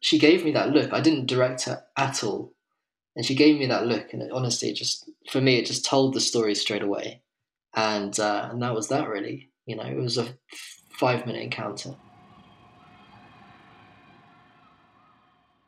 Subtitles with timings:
[0.00, 0.92] she gave me that look.
[0.92, 2.52] I didn't direct her at all.
[3.16, 5.84] And she gave me that look, and it, honestly, it just for me, it just
[5.84, 7.20] told the story straight away,
[7.74, 9.50] and uh, and that was that really.
[9.66, 10.28] You know, it was a
[10.88, 11.96] five minute encounter.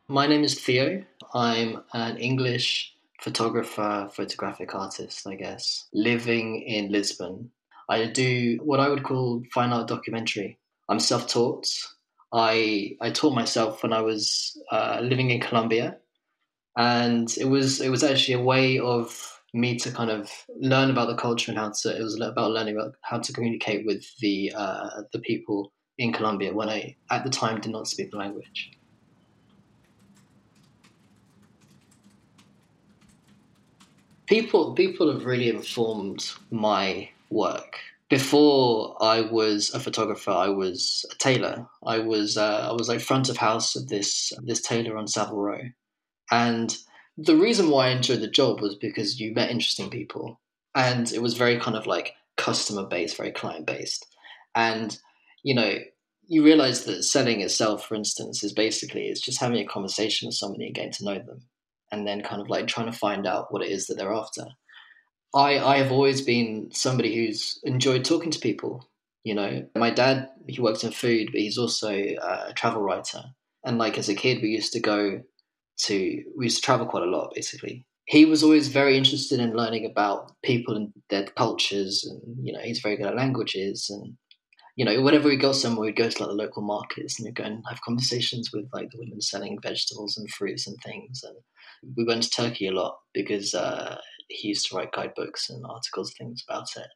[0.07, 1.05] My name is Theo.
[1.35, 7.51] I'm an English photographer, photographic artist, I guess, living in Lisbon.
[7.89, 10.59] I do what I would call fine art documentary.
[10.89, 11.67] I'm self taught.
[12.33, 15.99] I I taught myself when I was uh, living in Colombia,
[16.77, 21.09] and it was it was actually a way of me to kind of learn about
[21.09, 21.97] the culture and how to.
[21.97, 26.55] It was about learning about how to communicate with the uh, the people in Colombia
[26.55, 28.71] when I at the time did not speak the language.
[34.31, 37.77] people people have really informed my work.
[38.11, 41.69] Before I was a photographer, I was a tailor.
[41.87, 45.41] I was uh, I was like front of house of this this tailor on Savile
[45.41, 45.61] Row,
[46.31, 46.77] and
[47.17, 50.41] the reason why I enjoyed the job was because you met interesting people,
[50.75, 54.07] and it was very kind of like customer based, very client based,
[54.55, 54.99] and
[55.45, 55.79] you know
[56.27, 60.35] you realize that selling itself, for instance, is basically it's just having a conversation with
[60.37, 61.43] somebody and getting to know them
[61.93, 64.45] and then kind of like trying to find out what it is that they're after.
[65.35, 68.89] I I have always been somebody who's enjoyed talking to people.
[69.25, 73.23] You know, my dad he works in food, but he's also a travel writer.
[73.65, 75.23] And like as a kid, we used to go
[75.85, 77.87] to we used to travel quite a lot, basically.
[78.07, 82.61] He was always very interested in learning about people and their cultures, and you know,
[82.61, 84.17] he's very good at languages and
[84.77, 87.35] you know, whenever we go somewhere, we'd go to like the local markets and we'd
[87.35, 91.23] go and have conversations with like the women selling vegetables and fruits and things.
[91.23, 91.37] And
[91.97, 93.99] we went to Turkey a lot because uh,
[94.31, 96.87] he used to write guidebooks and articles, things about it.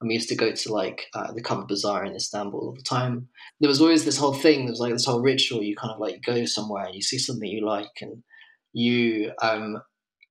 [0.00, 2.82] And we used to go to like uh, the Covered Bazaar in Istanbul all the
[2.82, 3.28] time.
[3.60, 4.60] There was always this whole thing.
[4.60, 5.62] There was like this whole ritual.
[5.62, 8.22] You kind of like go somewhere and you see something you like, and
[8.72, 9.82] you um,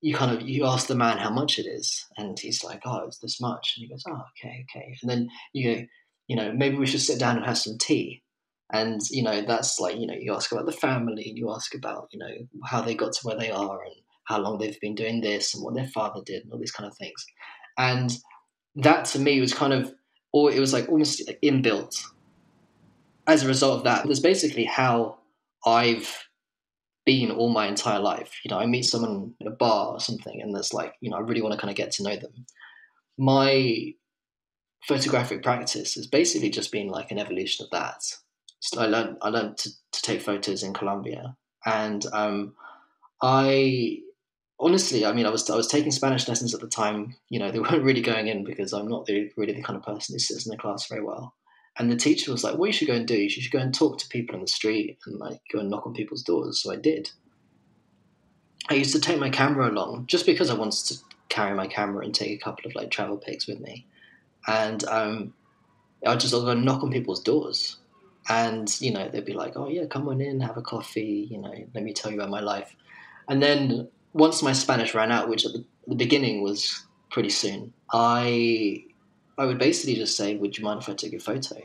[0.02, 3.06] you kind of you ask the man how much it is, and he's like, "Oh,
[3.08, 5.82] it's this much," and he goes, "Oh, okay, okay." And then you go,
[6.28, 8.22] you know, maybe we should sit down and have some tea.
[8.72, 11.74] And you know, that's like you know, you ask about the family, and you ask
[11.74, 13.96] about you know how they got to where they are, and
[14.26, 16.90] how long they've been doing this and what their father did and all these kind
[16.90, 17.26] of things.
[17.78, 18.16] And
[18.76, 19.94] that to me was kind of,
[20.32, 22.02] or it was like almost inbuilt.
[23.28, 25.20] As a result of that, that's basically how
[25.66, 26.28] I've
[27.06, 28.40] been all my entire life.
[28.44, 31.18] You know, I meet someone in a bar or something, and that's like, you know,
[31.18, 32.46] I really want to kind of get to know them.
[33.18, 33.94] My
[34.88, 38.02] photographic practice has basically just been like an evolution of that.
[38.60, 41.36] So I learned I learned to, to take photos in Colombia,
[41.66, 42.56] and um,
[43.22, 44.00] I
[44.60, 47.16] honestly, I mean, I was I was taking Spanish lessons at the time.
[47.30, 49.84] You know, they weren't really going in because I'm not the, really the kind of
[49.84, 51.36] person who sits in the class very well.
[51.78, 53.18] And the teacher was like, "What you should go and do?
[53.18, 55.88] You should go and talk to people on the street and like go and knock
[55.88, 57.12] on people's doors." So I did.
[58.70, 60.98] I used to take my camera along just because I wanted to
[61.30, 63.88] carry my camera and take a couple of like travel pics with me,
[64.48, 65.34] and um,
[66.06, 67.78] I'd just go and knock on people's doors,
[68.30, 71.28] and you know they'd be like, "Oh yeah, come on in, have a coffee.
[71.32, 72.76] You know, let me tell you about my life."
[73.28, 77.74] And then once my Spanish ran out, which at the, the beginning was pretty soon,
[77.92, 78.84] I
[79.38, 81.58] I would basically just say, "Would you mind if I took a photo?"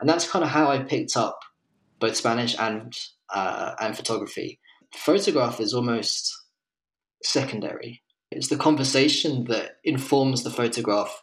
[0.00, 1.40] And that's kind of how I picked up
[1.98, 2.96] both Spanish and
[3.34, 4.60] uh, and photography.
[4.94, 6.34] Photograph is almost
[7.22, 8.02] secondary.
[8.30, 11.22] It's the conversation that informs the photograph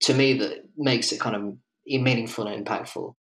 [0.00, 3.14] to me that makes it kind of meaningful and impactful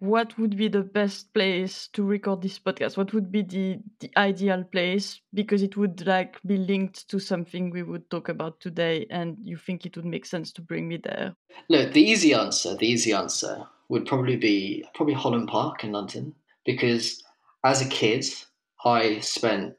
[0.00, 2.96] what would be the best place to record this podcast?
[2.96, 5.20] What would be the, the ideal place?
[5.32, 9.56] Because it would like be linked to something we would talk about today and you
[9.56, 11.36] think it would make sense to bring me there.
[11.68, 16.34] Look the easy answer the easy answer would probably be probably holland park in london
[16.64, 17.22] because
[17.64, 18.24] as a kid
[18.84, 19.74] i spent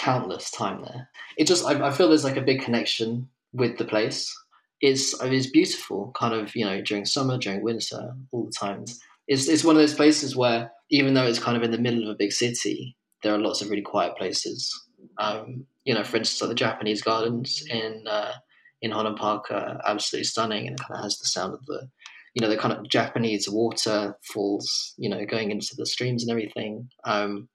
[0.00, 1.08] countless time there.
[1.36, 4.34] It just I, I feel there's like a big connection with the place.
[4.80, 8.98] It's it's beautiful kind of you know during summer during winter all the times
[9.30, 12.02] it's it's one of those places where even though it's kind of in the middle
[12.02, 14.68] of a big city, there are lots of really quiet places.
[15.18, 18.32] Um, you know, for instance, like the Japanese gardens in uh,
[18.82, 21.88] in Holland Park are absolutely stunning, and it kind of has the sound of the
[22.34, 26.90] you know the kind of Japanese waterfalls, you know, going into the streams and everything.
[27.04, 27.48] Um,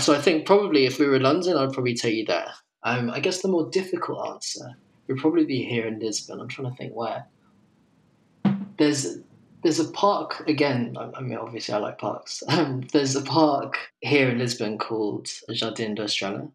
[0.00, 2.52] so I think probably if we were in London, I'd probably take you there.
[2.82, 4.76] Um, I guess the more difficult answer
[5.06, 6.40] would probably be here in Lisbon.
[6.40, 7.26] I'm trying to think where.
[8.78, 9.18] There's
[9.62, 10.96] there's a park again.
[11.14, 12.42] I mean, obviously, I like parks.
[12.48, 16.50] Um, there's a park here in Lisbon called Jardim da Estrela,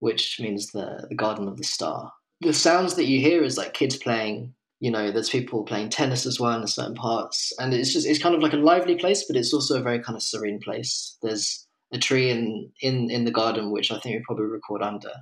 [0.00, 2.12] which means the the Garden of the Star.
[2.40, 6.26] The sounds that you hear is like kids playing, You know, there's people playing tennis
[6.26, 9.24] as well in certain parts, and it's just it's kind of like a lively place,
[9.26, 11.16] but it's also a very kind of serene place.
[11.22, 15.12] There's a tree in in in the garden which I think we probably record under.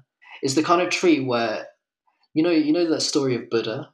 [0.43, 1.67] It's the kind of tree where,
[2.35, 3.91] you know, you know that story of Buddha,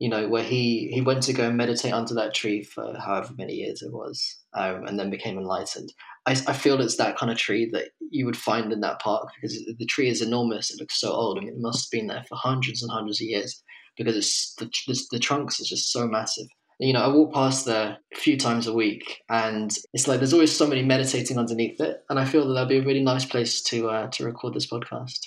[0.00, 3.34] you know, where he he went to go and meditate under that tree for however
[3.36, 5.92] many years it was, um, and then became enlightened.
[6.26, 9.28] I, I feel it's that kind of tree that you would find in that park
[9.34, 10.70] because the tree is enormous.
[10.70, 11.36] It looks so old.
[11.36, 13.62] I mean, it must have been there for hundreds and hundreds of years
[13.96, 16.46] because it's the, the, the trunks are just so massive.
[16.78, 20.32] You know, I walk past there a few times a week, and it's like there's
[20.32, 23.60] always somebody meditating underneath it, and I feel that that'd be a really nice place
[23.64, 25.18] to uh, to record this podcast.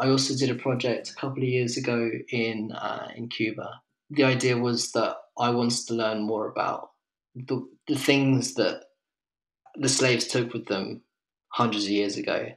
[0.00, 3.80] I also did a project a couple of years ago in uh, in Cuba.
[4.10, 6.90] The idea was that I wanted to learn more about
[7.34, 8.84] the, the things that
[9.74, 11.02] the slaves took with them
[11.48, 12.48] hundreds of years ago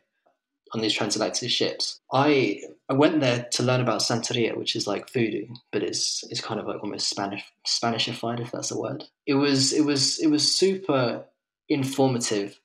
[0.74, 2.02] on these transatlantic ships.
[2.12, 6.42] I I went there to learn about Santeria, which is like voodoo, but it's it's
[6.42, 9.06] kind of like almost Spanish Spanishified, if that's a word.
[9.26, 11.26] It was it was it was super
[11.70, 12.60] informative,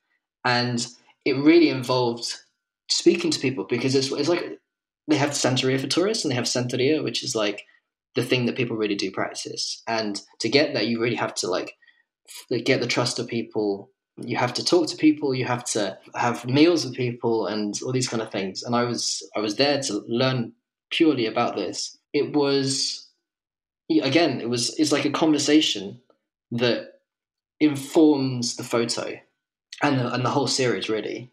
[0.45, 0.87] and
[1.25, 2.35] it really involved
[2.89, 4.60] speaking to people because it's it's like
[5.11, 7.67] they have Santeria for tourists and they have Santeria, which is like
[8.15, 9.83] the thing that people really do practice.
[9.87, 11.77] And to get there, you really have to like
[12.65, 13.91] get the trust of people.
[14.17, 15.35] You have to talk to people.
[15.35, 18.63] You have to have meals with people and all these kind of things.
[18.63, 20.53] And I was I was there to learn
[20.91, 21.97] purely about this.
[22.13, 23.09] It was
[23.91, 26.01] again, it was it's like a conversation
[26.53, 27.01] that
[27.61, 29.19] informs the photo
[29.83, 31.31] and the, and the whole series really.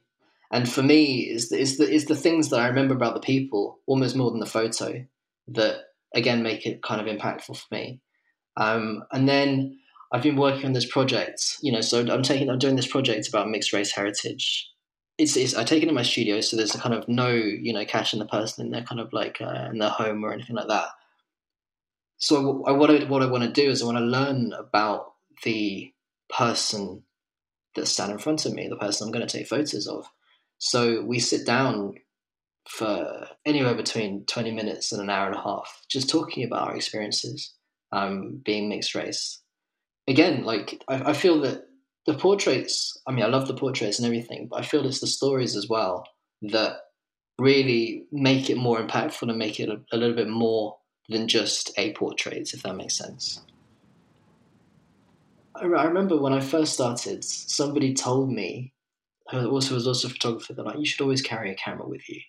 [0.51, 3.19] And for me, is the, is the is the things that I remember about the
[3.19, 5.05] people almost more than the photo
[5.49, 5.77] that
[6.15, 7.99] again make it kind of impactful for me.
[8.55, 9.79] Um, and then
[10.11, 13.27] I've been working on this project, you know, so I'm taking I'm doing this project
[13.27, 14.69] about mixed race heritage.
[15.17, 17.73] It's, it's I take it in my studio, so there's a kind of no you
[17.73, 20.55] know catching the person in their kind of like uh, in their home or anything
[20.55, 20.89] like that.
[22.17, 25.13] So I, what I, what I want to do is I want to learn about
[25.43, 25.93] the
[26.29, 27.03] person
[27.75, 30.09] that's standing in front of me, the person I'm going to take photos of.
[30.59, 31.95] So we sit down
[32.67, 36.75] for anywhere between 20 minutes and an hour and a half, just talking about our
[36.75, 37.53] experiences
[37.91, 39.41] um, being mixed race.
[40.07, 41.65] Again, like I, I, feel that
[42.05, 45.07] the portraits, I mean, I love the portraits and everything, but I feel it's the
[45.07, 46.05] stories as well
[46.41, 46.79] that
[47.39, 50.77] really make it more impactful and make it a, a little bit more
[51.09, 53.41] than just a portrait, if that makes sense.
[55.55, 58.73] I, I remember when I first started, somebody told me
[59.31, 62.07] who also was also a photographer, they're like, you should always carry a camera with
[62.09, 62.21] you.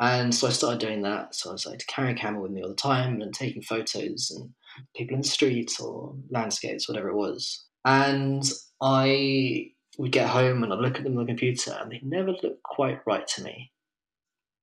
[0.00, 1.34] And so I started doing that.
[1.34, 4.30] So I was like carrying a camera with me all the time and taking photos
[4.34, 4.50] and
[4.96, 7.66] people in the streets or landscapes, whatever it was.
[7.84, 8.42] And
[8.80, 12.32] I would get home and I'd look at them on the computer and they never
[12.32, 13.72] looked quite right to me.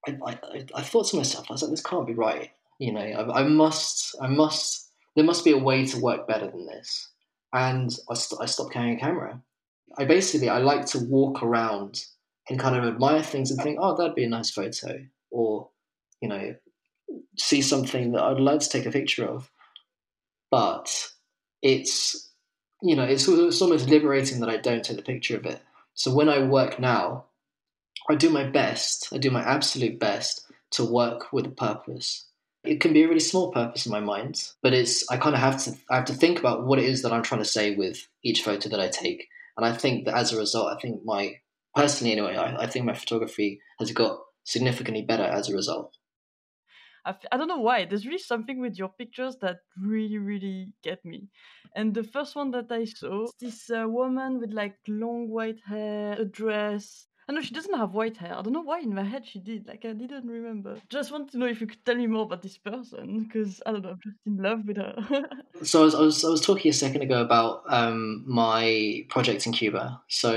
[0.07, 2.49] I, I, I thought to myself, I was like, this can't be right.
[2.79, 6.47] You know, I, I must, I must, there must be a way to work better
[6.47, 7.09] than this.
[7.53, 9.41] And I, st- I stopped carrying a camera.
[9.97, 12.03] I basically I like to walk around
[12.49, 15.69] and kind of admire things and think, oh, that'd be a nice photo, or
[16.21, 16.55] you know,
[17.37, 19.49] see something that I'd like to take a picture of.
[20.49, 21.09] But
[21.61, 22.27] it's
[22.81, 25.59] you know, it's, it's almost liberating that I don't take the picture of it.
[25.93, 27.25] So when I work now,
[28.09, 29.09] I do my best.
[29.11, 32.25] I do my absolute best to work with a purpose.
[32.63, 35.41] It can be a really small purpose in my mind, but it's I kind of
[35.41, 37.75] have to I have to think about what it is that I'm trying to say
[37.75, 41.01] with each photo that I take and I think that as a result, I think
[41.03, 41.41] my
[41.75, 45.97] personally anyway, I, I think my photography has got significantly better as a result.
[47.05, 47.85] I f- I don't know why.
[47.85, 51.29] There's really something with your pictures that really, really get me.
[51.75, 56.13] And the first one that I saw, this uh, woman with like long white hair,
[56.13, 58.37] a dress, I know she doesn't have white hair.
[58.37, 59.67] I don't know why in my head she did.
[59.67, 60.77] Like I didn't remember.
[60.89, 63.71] Just want to know if you could tell me more about this person because I
[63.71, 63.89] don't know.
[63.89, 64.95] I'm just in love with her.
[65.63, 69.45] so I was, I was, I was talking a second ago about um, my project
[69.45, 70.01] in Cuba.
[70.07, 70.31] So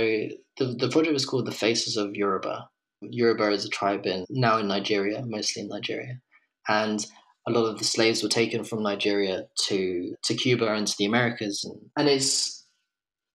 [0.59, 2.69] the the project was called the Faces of Yoruba.
[3.03, 6.21] Yoruba is a tribe in now in Nigeria, mostly in Nigeria,
[6.69, 7.07] and
[7.47, 11.07] a lot of the slaves were taken from Nigeria to to Cuba and to the
[11.07, 12.67] Americas, and, and it's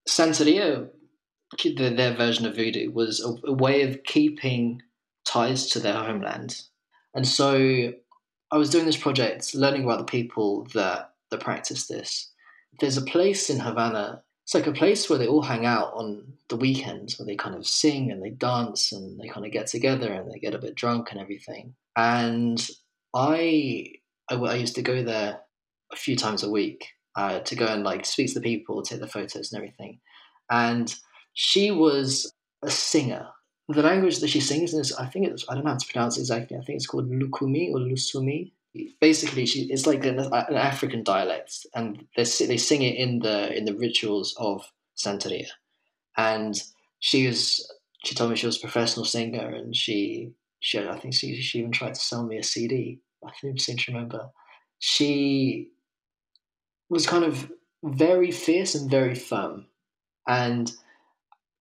[0.08, 0.90] Santeria
[1.64, 4.82] their version of voodoo was a, a way of keeping
[5.26, 6.62] ties to their homeland.
[7.14, 7.94] And so
[8.52, 12.32] I was doing this project, learning about the people that that practice this.
[12.80, 14.22] There's a place in Havana.
[14.44, 17.56] It's like a place where they all hang out on the weekends, where they kind
[17.56, 20.60] of sing and they dance and they kind of get together and they get a
[20.60, 21.74] bit drunk and everything.
[21.96, 22.66] And
[23.16, 23.94] I,
[24.30, 25.40] I, I used to go there
[25.92, 29.00] a few times a week uh, to go and like speak to the people, take
[29.00, 30.00] the photos and everything.
[30.52, 30.94] And
[31.36, 33.27] she was a singer.
[33.68, 36.18] The language that she sings is, I think it's, I don't know how to pronounce
[36.18, 36.58] it exactly.
[36.58, 38.54] I think it's called Lukumi or Lusumi.
[39.00, 43.56] Basically, she it's like an, an African dialect, and they they sing it in the
[43.56, 45.48] in the rituals of Santeria.
[46.18, 46.62] And
[47.00, 47.72] she was
[48.04, 51.60] she told me she was a professional singer, and she she I think she she
[51.60, 53.00] even tried to sell me a CD.
[53.25, 54.30] I think seem to remember.
[54.80, 55.70] She
[56.89, 57.50] was kind of
[57.82, 59.68] very fierce and very firm,
[60.27, 60.70] and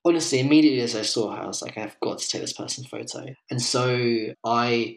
[0.05, 2.87] honestly, immediately as I saw her, I was like, I've got to take this person's
[2.87, 3.35] photo.
[3.51, 4.97] And so I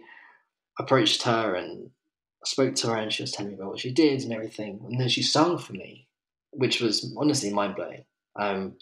[0.79, 1.89] approached her and
[2.43, 4.81] spoke to her, and she was telling me about what she did and everything.
[4.85, 6.07] And then she sung for me,
[6.51, 8.03] which was honestly mind blowing.
[8.35, 8.75] Um,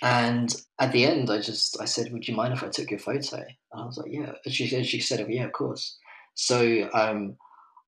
[0.00, 3.00] and at the end, I just I said, "Would you mind if I took your
[3.00, 5.98] photo?" And I was like, "Yeah." And she, she said, "Yeah, of course."
[6.34, 7.36] So um,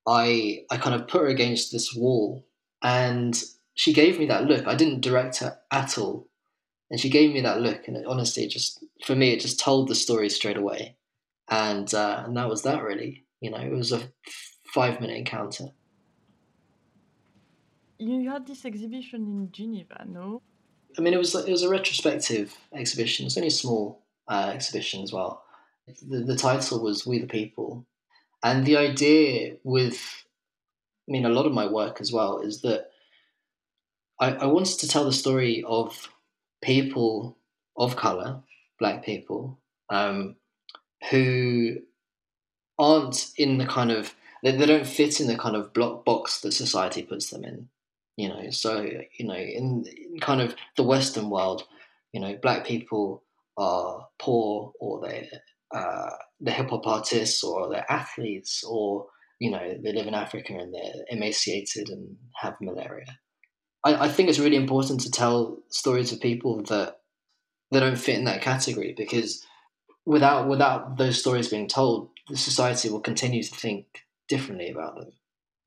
[0.08, 2.44] I I kind of put her against this wall,
[2.82, 3.40] and
[3.74, 4.66] she gave me that look.
[4.66, 6.29] I didn't direct her at all
[6.90, 9.88] and she gave me that look, and it, honestly, just for me, it just told
[9.88, 10.96] the story straight away,
[11.48, 13.24] and uh, and that was that really.
[13.40, 14.02] You know, it was a
[14.66, 15.70] five minute encounter.
[17.98, 20.42] You had this exhibition in Geneva, no?
[20.98, 23.26] I mean, it was it was a retrospective exhibition.
[23.26, 25.44] It's only a small uh, exhibition as well.
[26.08, 27.86] The, the title was "We the People,"
[28.42, 30.24] and the idea with,
[31.08, 32.90] I mean, a lot of my work as well is that
[34.18, 36.08] I, I wanted to tell the story of
[36.62, 37.38] people
[37.76, 38.42] of color,
[38.78, 40.36] black people, um,
[41.10, 41.76] who
[42.78, 46.40] aren't in the kind of they, they don't fit in the kind of block box
[46.40, 47.68] that society puts them in.
[48.16, 51.62] You know, so you know, in, in kind of the Western world,
[52.12, 53.22] you know, black people
[53.56, 55.26] are poor or they're
[55.74, 59.06] uh, they're hip hop artists or they're athletes or
[59.38, 63.18] you know they live in Africa and they're emaciated and have malaria.
[63.84, 67.00] I, I think it's really important to tell stories of people that
[67.70, 69.44] that don't fit in that category because
[70.04, 73.86] without without those stories being told, the society will continue to think
[74.28, 75.12] differently about them.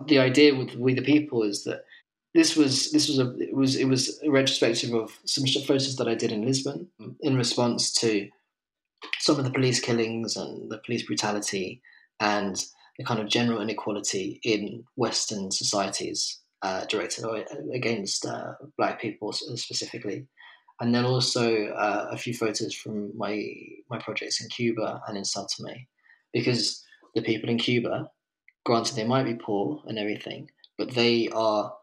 [0.06, 1.86] The idea with We the People is that
[2.34, 6.08] this was this was a it was it was a retrospective of some photos that
[6.08, 6.88] I did in Lisbon
[7.22, 8.30] in response to
[9.20, 11.82] some of the police killings and the police brutality
[12.20, 12.64] and
[12.98, 17.26] the kind of general inequality in Western societies uh, directed
[17.74, 20.26] against uh, black people specifically,
[20.80, 23.54] and then also uh, a few photos from my
[23.90, 25.76] my projects in Cuba and in Sao Tome,
[26.32, 26.84] because
[27.16, 28.10] the people in Cuba,
[28.66, 31.74] granted they might be poor and everything, but they are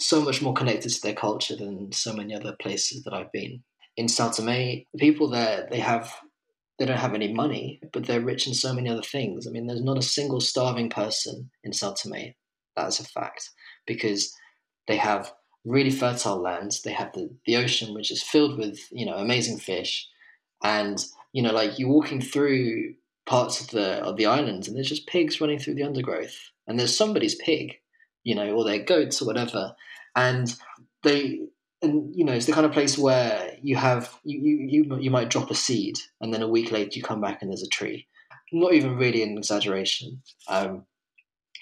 [0.00, 3.62] so much more connected to their culture than so many other places that I've been.
[3.96, 6.12] In Sao Tome, the people there they have
[6.78, 9.46] they don't have any money, but they're rich in so many other things.
[9.46, 12.34] I mean, there's not a single starving person in Sao Tome.
[12.76, 13.50] That's a fact
[13.86, 14.34] because
[14.86, 15.32] they have
[15.64, 16.82] really fertile lands.
[16.82, 20.08] They have the, the ocean, which is filled with, you know, amazing fish.
[20.62, 22.94] And, you know, like you're walking through
[23.26, 26.36] parts of the of the islands and there's just pigs running through the undergrowth.
[26.66, 27.74] And there's somebody's pig,
[28.22, 29.74] you know, or their goats or whatever.
[30.16, 30.54] And
[31.02, 31.40] they
[31.82, 35.10] and you know, it's the kind of place where you have you, you you you
[35.10, 37.68] might drop a seed and then a week later you come back and there's a
[37.68, 38.06] tree.
[38.52, 40.22] Not even really an exaggeration.
[40.48, 40.84] Um,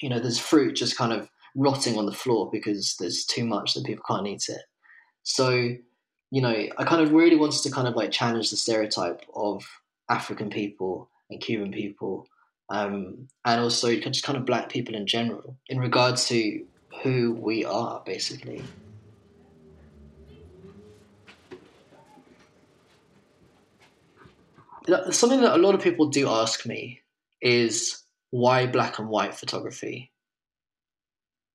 [0.02, 3.74] you know, there's fruit just kind of rotting on the floor because there's too much
[3.74, 4.62] that people can't eat it.
[5.22, 5.50] So,
[6.30, 9.64] you know, I kind of really wanted to kind of like challenge the stereotype of
[10.10, 12.26] African people and Cuban people,
[12.68, 16.64] um, and also just kind of black people in general in regards to
[17.02, 18.62] who we are, basically.
[25.10, 27.02] Something that a lot of people do ask me
[27.40, 28.01] is
[28.32, 30.10] why black and white photography?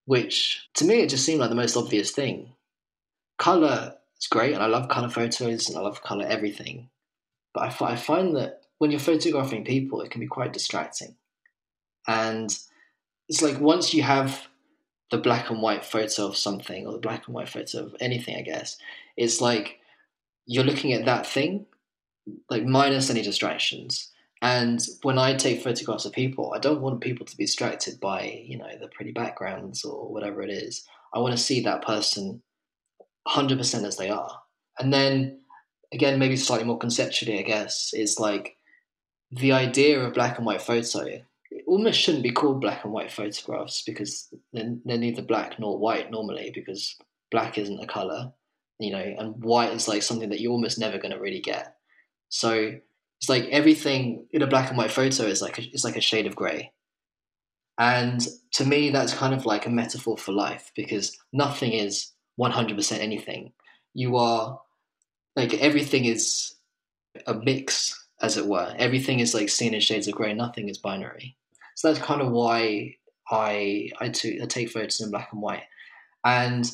[0.07, 2.53] which to me it just seemed like the most obvious thing.
[3.37, 6.89] Color is great, and I love color photos and I love color everything,
[7.53, 11.15] but I, f- I find that when you're photographing people, it can be quite distracting,
[12.07, 12.57] and
[13.27, 14.47] it's like once you have
[15.11, 18.37] the black and white photo of something or the black and white photo of anything,
[18.37, 18.77] I guess
[19.17, 19.79] it's like
[20.45, 21.65] you're looking at that thing,
[22.49, 24.09] like minus any distractions.
[24.41, 28.43] And when I take photographs of people, I don't want people to be distracted by,
[28.45, 30.85] you know, the pretty backgrounds or whatever it is.
[31.13, 32.41] I want to see that person
[33.27, 34.39] 100% as they are.
[34.79, 35.41] And then,
[35.91, 38.57] again, maybe slightly more conceptually, I guess, is like
[39.31, 41.05] the idea of black and white photo.
[41.05, 45.79] It almost shouldn't be called black and white photographs because they're, they're neither black nor
[45.79, 46.95] white normally because
[47.31, 48.31] black isn't a color,
[48.79, 51.75] you know, and white is like something that you're almost never going to really get.
[52.29, 52.75] So
[53.19, 56.01] it's like everything in a black and white photo is like a, it's like a
[56.01, 56.71] shade of grey.
[57.79, 62.99] And to me, that's kind of like a metaphor for life because nothing is 100%
[62.99, 63.53] anything.
[63.93, 64.59] You are
[65.35, 66.55] like everything is
[67.25, 68.73] a mix, as it were.
[68.77, 70.33] Everything is like seen in shades of grey.
[70.33, 71.35] Nothing is binary.
[71.75, 72.95] So that's kind of why
[73.29, 75.63] I I take photos in black and white,
[76.23, 76.69] and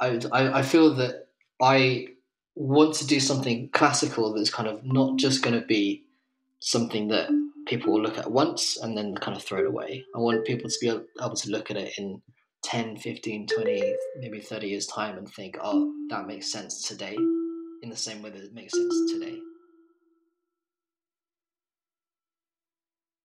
[0.00, 1.28] I, I I feel that
[1.62, 2.08] I
[2.56, 6.04] want to do something classical that's kind of not just going to be
[6.58, 7.28] something that
[7.66, 10.04] people will look at once and then kind of throw it away.
[10.14, 12.22] I want people to be able to look at it in
[12.64, 17.14] 10, 15, 20, maybe 30 years' time and think, oh, that makes sense today,
[17.82, 19.38] in the same way that it makes sense today.